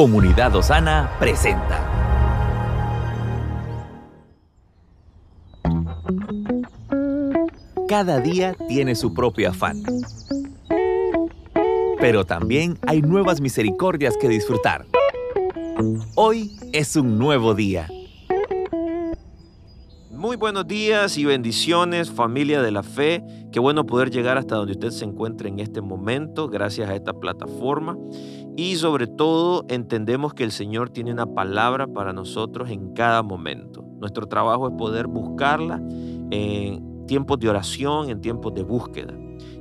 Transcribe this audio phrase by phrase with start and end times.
[0.00, 1.78] Comunidad Osana presenta.
[7.86, 9.82] Cada día tiene su propio afán.
[12.00, 14.86] Pero también hay nuevas misericordias que disfrutar.
[16.14, 17.86] Hoy es un nuevo día.
[20.20, 23.24] Muy buenos días y bendiciones, familia de la fe.
[23.50, 27.14] Qué bueno poder llegar hasta donde usted se encuentre en este momento, gracias a esta
[27.14, 27.96] plataforma.
[28.54, 33.82] Y sobre todo entendemos que el Señor tiene una palabra para nosotros en cada momento.
[33.98, 35.80] Nuestro trabajo es poder buscarla
[36.30, 39.14] en tiempos de oración, en tiempos de búsqueda.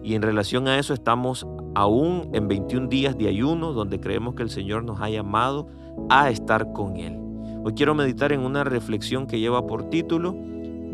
[0.04, 4.44] Y en relación a eso estamos aún en 21 días de ayuno, donde creemos que
[4.44, 5.70] el Señor nos ha llamado
[6.10, 7.29] a estar con Él.
[7.62, 10.34] Hoy quiero meditar en una reflexión que lleva por título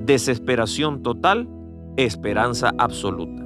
[0.05, 1.47] Desesperación total,
[1.95, 3.43] esperanza absoluta.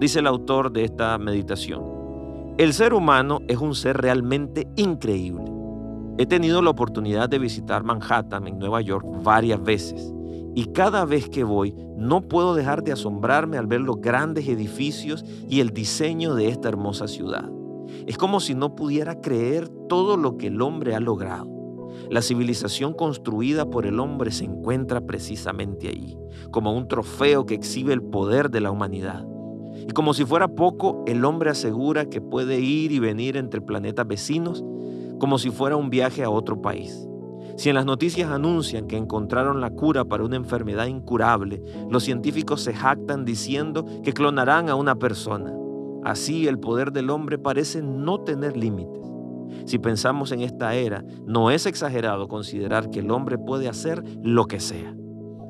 [0.00, 1.82] Dice el autor de esta meditación.
[2.56, 5.44] El ser humano es un ser realmente increíble.
[6.16, 10.12] He tenido la oportunidad de visitar Manhattan en Nueva York varias veces
[10.54, 15.24] y cada vez que voy no puedo dejar de asombrarme al ver los grandes edificios
[15.48, 17.50] y el diseño de esta hermosa ciudad.
[18.06, 21.57] Es como si no pudiera creer todo lo que el hombre ha logrado.
[22.10, 26.16] La civilización construida por el hombre se encuentra precisamente allí,
[26.50, 29.26] como un trofeo que exhibe el poder de la humanidad.
[29.88, 34.06] Y como si fuera poco, el hombre asegura que puede ir y venir entre planetas
[34.06, 34.64] vecinos
[35.18, 37.06] como si fuera un viaje a otro país.
[37.56, 42.62] Si en las noticias anuncian que encontraron la cura para una enfermedad incurable, los científicos
[42.62, 45.52] se jactan diciendo que clonarán a una persona.
[46.04, 49.02] Así el poder del hombre parece no tener límites.
[49.64, 54.46] Si pensamos en esta era, no es exagerado considerar que el hombre puede hacer lo
[54.46, 54.94] que sea.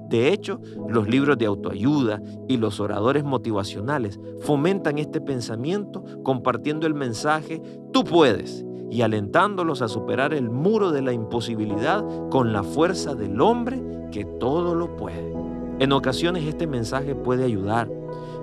[0.08, 6.94] De hecho, los libros de autoayuda y los oradores motivacionales fomentan este pensamiento compartiendo el
[6.94, 7.60] mensaje
[7.92, 13.40] tú puedes y alentándolos a superar el muro de la imposibilidad con la fuerza del
[13.42, 15.34] hombre que todo lo puede.
[15.78, 17.90] En ocasiones este mensaje puede ayudar,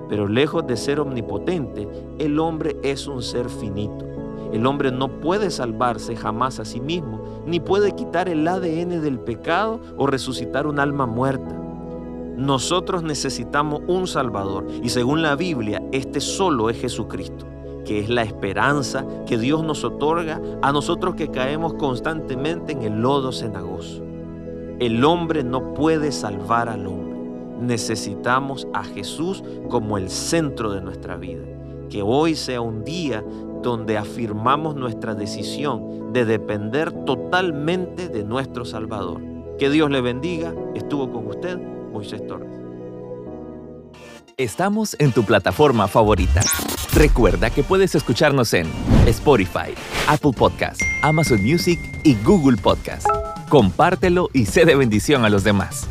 [0.08, 1.88] pero lejos de ser omnipotente,
[2.20, 4.06] el hombre es un ser finito.
[4.54, 9.20] El hombre no puede salvarse jamás a sí mismo, ni puede quitar el ADN del
[9.20, 11.62] pecado o resucitar un alma muerta.
[12.38, 17.46] Nosotros necesitamos un Salvador y según la Biblia, este solo es Jesucristo,
[17.86, 23.02] que es la esperanza que Dios nos otorga a nosotros que caemos constantemente en el
[23.02, 24.04] lodo cenagoso.
[24.80, 27.18] El hombre no puede salvar al hombre.
[27.62, 31.46] Necesitamos a Jesús como el centro de nuestra vida.
[31.90, 33.24] Que hoy sea un día
[33.66, 39.22] donde afirmamos nuestra decisión de depender totalmente de nuestro Salvador.
[39.58, 40.54] Que Dios le bendiga.
[40.76, 41.58] Estuvo con usted
[41.92, 42.50] Moisés Torres.
[44.38, 46.42] Estamos en tu plataforma favorita.
[46.94, 48.68] Recuerda que puedes escucharnos en
[49.08, 49.74] Spotify,
[50.08, 53.10] Apple Podcasts, Amazon Music y Google Podcasts.
[53.50, 55.88] Compártelo y sé de bendición a los demás.